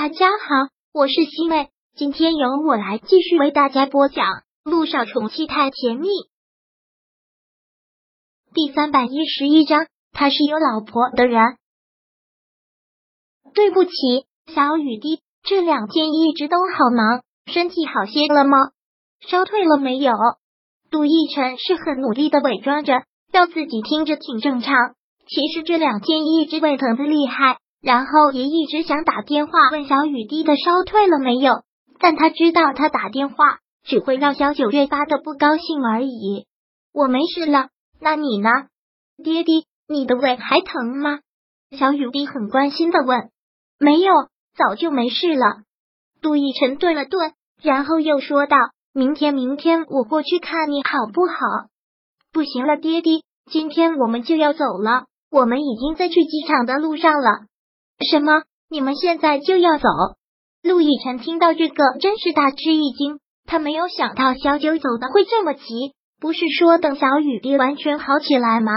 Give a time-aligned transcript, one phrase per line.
[0.00, 4.24] 大家好，我是西妹，今天由我来继续为大家播讲
[4.62, 6.06] 《路上宠妻太甜蜜》
[8.54, 9.88] 第三百一十一章。
[10.12, 11.42] 他是有老婆的人。
[13.52, 13.90] 对不起，
[14.54, 18.56] 小雨滴，这两天一直都好忙，身体好些了吗？
[19.28, 20.12] 烧退了没有？
[20.92, 23.02] 杜奕晨是很努力的伪装着，
[23.32, 24.94] 要自己听着挺正常，
[25.26, 27.58] 其实这两天一直胃疼的厉害。
[27.80, 31.62] 然后也一直想打电话问小雨滴的烧退了没有，
[32.00, 36.46] 但他知道他打电话只会让小九越发的不高兴而已。
[36.92, 37.68] 我没事了，
[38.00, 38.50] 那你呢？
[39.22, 41.20] 爹爹，你的胃还疼吗？
[41.70, 43.30] 小雨滴很关心的问。
[43.78, 44.12] 没有，
[44.56, 45.62] 早就没事了。
[46.20, 48.56] 杜奕晨顿了顿，然后又说道
[48.92, 51.68] ：“明天，明天我过去看你好不好？”
[52.32, 57.46] 不行了，爹爹，今天我们就要走了，我们已经在去机场的路上了。
[58.04, 58.42] 什么？
[58.70, 59.88] 你们现在就要走？
[60.62, 63.18] 陆亦辰听到这个，真是大吃一惊。
[63.44, 65.94] 他没有想到小九走的会这么急。
[66.20, 68.72] 不是说等小雨滴完全好起来吗？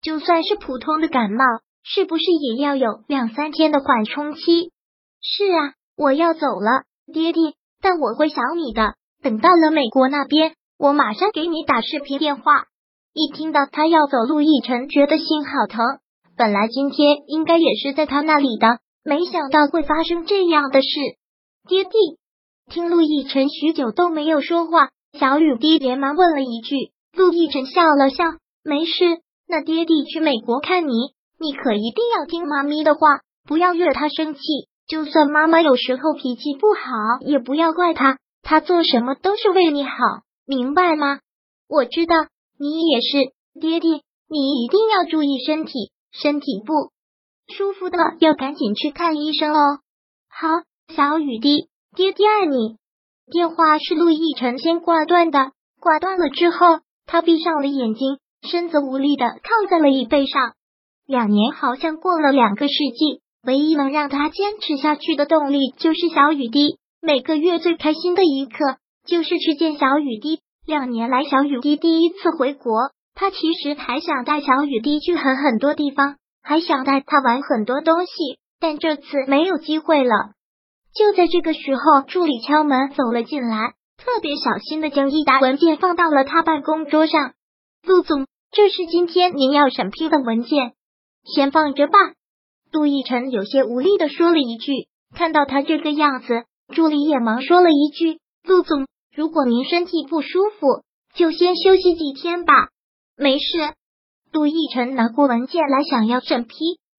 [0.00, 1.44] 就算是普通的感冒，
[1.82, 4.70] 是不是也要有两三天的缓冲期？
[5.20, 8.94] 是啊，我要走了，爹爹，但我会想你的。
[9.22, 12.66] 等到了美国那边，我马上给你打视频电话。
[13.12, 15.84] 一听到他要走，陆亦辰觉得心好疼。
[16.36, 20.88] 本来今天应该也是在他那里的，没想到会发生这样的事。
[21.66, 21.90] 爹地，
[22.70, 26.92] 听陆亦辰许久都没有说话，小雨滴连忙问了一句。
[27.16, 28.24] 陆亦辰笑了笑，
[28.62, 28.92] 没事。
[29.48, 30.92] 那爹地去美国看你，
[31.40, 34.40] 你可一定要听妈咪的话，不要惹他生气。
[34.86, 39.90] 就算妈妈有时候脾气不好，也不要怪他，他做什么都是为你好，
[40.46, 41.20] 明白吗？
[41.66, 42.14] 我知道，
[42.58, 45.92] 你也是，爹爹，你一定要注意身体。
[46.20, 46.72] 身体不
[47.54, 49.80] 舒服的要赶紧去看医生哦。
[50.28, 50.48] 好，
[50.94, 52.76] 小雨滴，爹爹爱你。
[53.30, 60.54] 电话是陆亦辰先挂断的，挂断了之后，他闭上了眼睛，身子无力的靠在了椅背上。
[61.06, 66.78] 两年好像过了两个世纪，唯一能让他坚持下去的动力就是小雨滴。
[67.00, 70.40] 每个月最开心的一刻就是去见小雨滴。
[70.66, 72.72] 两年来，小雨滴第一次回国。
[73.16, 78.12] 他其实还想带小雨滴去很很多地方，还想带他玩很多东西，
[78.60, 80.12] 但这次没有机会了。
[80.94, 87.32] 就在这个时候，助理敲门走了进来，特别小心的将一沓文件放到了他办公桌上。
[87.82, 90.74] 陆总，这是今天您要审批的文件，
[91.24, 91.94] 先放着吧。
[92.70, 94.72] 杜奕晨有些无力的说了一句。
[95.14, 96.44] 看到他这个样子，
[96.74, 100.82] 助理也忙说了一句：“陆总，如果您身体不舒服，
[101.14, 102.52] 就先休息几天吧。”
[103.18, 103.46] 没事，
[104.30, 106.54] 杜奕晨拿过文件来，想要审批，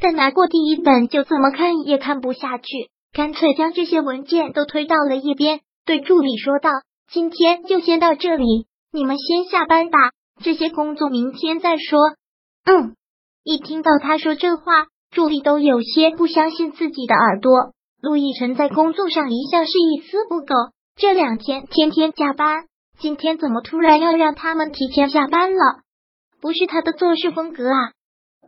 [0.00, 6.70] 但拿过第一本就怎么看也看不下去，干脆将这些文件都推到了一边，对助理说道
[7.12, 9.98] ：“今天就先到这里，你们先下班吧，
[10.42, 12.00] 这些工作明天再说。”
[12.66, 12.96] 嗯，
[13.44, 17.72] 一听到他说这话，助理都有些不相信自己的耳朵。
[18.02, 20.54] 陆亦辰在工作上一向是一丝不苟，
[20.96, 22.64] 这两天天天加班，
[22.98, 25.82] 今天怎么突然要让他们提前下班了？
[26.40, 27.92] 不是他的做事风格啊！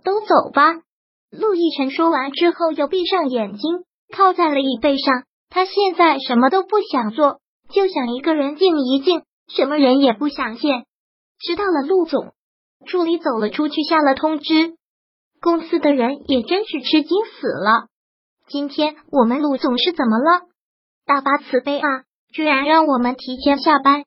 [0.04, 0.74] 都走吧。
[1.30, 5.24] 陆亦辰说完之后，又闭上眼睛，靠在了椅背上。
[5.48, 10.84] 他现在什么都不想做，就想一个人静一静，什么人也不想见。
[11.38, 12.32] 知道了，陆总。
[12.86, 14.74] 助理走了出去，下了通知。
[15.40, 17.88] 公司的人也真是吃惊死了。
[18.48, 20.46] 今天我们陆总是怎么了？
[21.04, 21.86] 大发慈悲啊，
[22.32, 24.04] 居然让我们提前下班。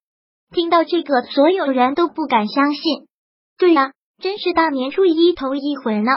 [0.51, 3.07] 听到这个，所有人都不敢相信。
[3.57, 6.11] 对呀，真是大年初一头一回呢，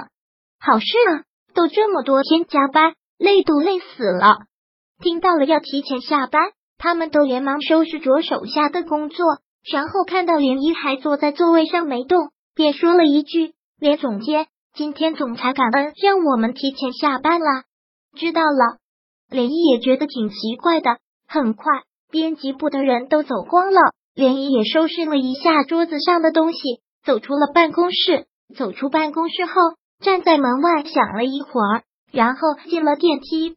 [0.58, 1.22] 好事啊！
[1.54, 4.46] 都这么多天加班，累都累死了。
[5.00, 9.24] 听到了要提前下班，他们都连忙收拾着手下的工作，
[9.70, 17.46] 然后看到连依还坐在座位上没动，便说了一句：“连总监，今天总裁感恩让我们提前下班了。”
[18.18, 18.78] 知道了，
[19.30, 20.98] 连依也觉得挺奇怪的。
[21.28, 23.80] 很快，编辑部的人都走光了，
[24.14, 26.58] 连依也收拾了一下桌子上的东西。
[27.04, 29.52] 走出了办公室，走出办公室后，
[30.00, 33.56] 站在门外想了一会儿，然后进了电梯。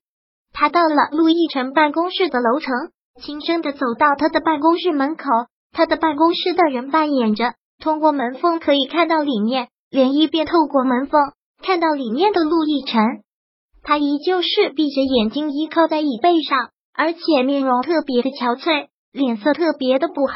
[0.54, 2.74] 他到了陆亦辰办公室的楼层，
[3.22, 5.26] 轻声的走到他的办公室门口。
[5.74, 9.70] 他的办公室的人扮演着，通过门缝可以看到里面。
[9.90, 11.20] 涟漪便透过门缝
[11.62, 13.24] 看到里面的陆亦辰，
[13.84, 20.36] 他依旧是闭着眼睛依靠在椅背上，而且面容特别的憔悴，脸色特别的不好。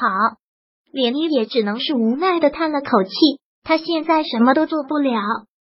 [0.96, 3.12] 连依也只能是无奈的叹了口气，
[3.66, 5.20] 他现在什么都做不了，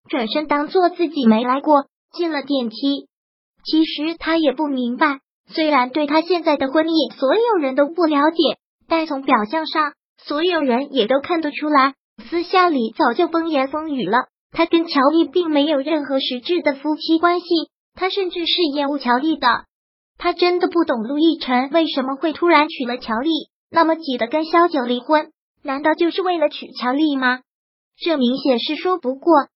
[0.08, 1.84] 转身当做自己没来过，
[2.14, 3.08] 进了电梯。
[3.62, 8.56] 其实他也不明白，虽然对他现在的婚姻所有人都不了解，
[8.88, 11.92] 但从表象上，所有人也都看得出来，
[12.30, 14.28] 私下里早就风言风语了。
[14.50, 17.46] 他跟乔丽并没有任何实质的夫妻关系，
[17.94, 19.64] 他甚至是厌恶乔丽的。
[20.16, 23.30] 他真的不懂陆亦辰为什么会突然娶了乔丽，
[23.70, 25.32] 那么急的跟萧九离婚，
[25.62, 27.40] 难道就是为了娶乔丽吗？
[27.96, 29.48] 这明显是说不过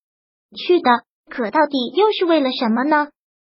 [0.57, 0.91] 去的。
[1.31, 3.09] 可到底又是为了什么呢？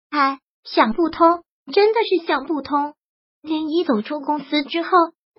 [0.09, 1.43] 哎，想不通，
[1.73, 2.93] 真的是想不通。
[3.41, 4.89] 连一走出公司之后，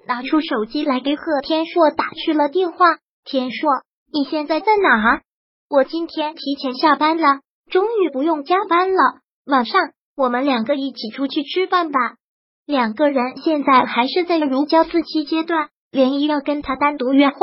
[0.07, 2.99] 拿出手机来给贺天硕打去了电话。
[3.25, 3.71] 天硕，
[4.13, 5.23] 你现在在哪儿？
[5.71, 7.41] 我今天提前下班了，
[7.71, 8.99] 终于不用加班了。
[9.47, 12.17] 晚上我们两个一起出去吃饭吧。
[12.67, 17.37] 两个人现在还是在如胶似漆阶段，连漪要跟他单独约会，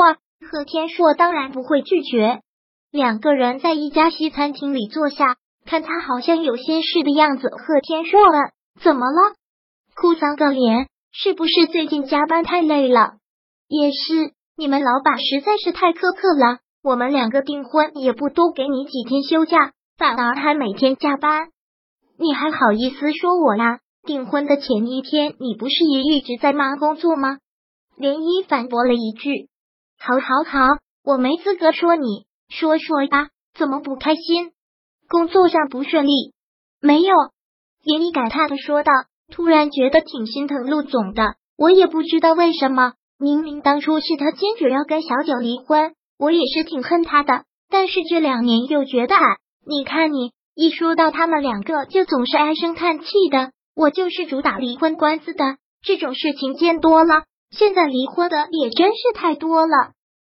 [0.50, 2.40] 贺天硕当然不会拒绝。
[2.90, 7.48] 两个人在一家西餐厅里坐下，看他好像有心事的样子。
[7.48, 8.50] 贺天硕问
[8.82, 9.34] ：“怎么了？
[9.94, 10.88] 哭丧个脸？
[11.12, 13.12] 是不是最近加班太累了？”
[13.68, 16.58] 也是，你们老板实在是太苛刻了。
[16.82, 21.48] 我们两个订婚也不多给你几天休假，反而还每天加班，
[22.18, 23.78] 你还好意思说我呀？
[24.04, 27.38] 订婚的前一天，你不是也一直在忙工作吗？
[27.96, 29.48] 涟漪反驳了一句
[29.96, 34.50] ：“好，好，好，我没资格说你，说说吧，怎么不开心？
[35.08, 36.32] 工作上不顺利？
[36.80, 37.14] 没有。”
[37.86, 38.92] 涟漪感叹的说道，
[39.30, 41.36] 突然觉得挺心疼陆总的。
[41.56, 45.94] 我也不知道为什么，明明当初是他坚决要跟小九离婚。
[46.18, 49.14] 我也是挺恨他的，但是这两年又觉得，
[49.64, 53.52] 你看你一说到他们两个，就总是唉声叹气的。
[53.74, 59.92] 我就是主打离婚官司的，这种事情见多了，现在离婚的也真是太多了。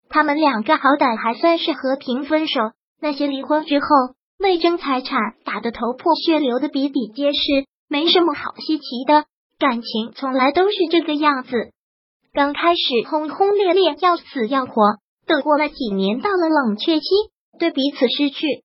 [0.08, 2.60] 他们两个好歹还算是和平分手，
[3.00, 3.86] 那些离婚之后
[4.38, 9.24] 为争财产打得头破血流的比比皆是，没什么好稀奇的。
[9.58, 11.70] 感情从来都是这个样子，
[12.32, 14.98] 刚开始轰轰烈烈，要死要活。
[15.24, 17.06] 等过了几年，到了冷却期，
[17.58, 18.64] 对彼此失去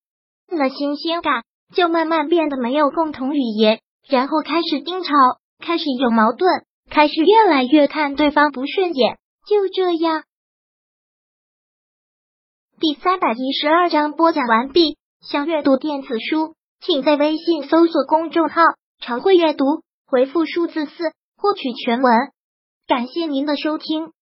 [0.49, 1.43] 了新鲜感，
[1.73, 3.79] 就慢慢变得没有共同语言，
[4.09, 5.11] 然后开始争吵，
[5.59, 9.17] 开始有矛盾，开始越来越看对方不顺眼。
[9.47, 10.23] 就这样，
[12.79, 14.97] 第三百一十二章播讲完毕。
[15.19, 18.61] 想阅读电子书，请在微信搜索公众号
[19.01, 19.65] “常会阅读”，
[20.05, 22.13] 回复数字四获取全文。
[22.87, 24.13] 感谢您的收听。